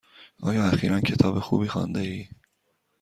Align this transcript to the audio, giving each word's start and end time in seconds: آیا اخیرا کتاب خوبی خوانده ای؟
آیا 0.41 0.63
اخیرا 0.65 1.01
کتاب 1.01 1.39
خوبی 1.39 1.67
خوانده 1.67 1.99
ای؟ 1.99 2.27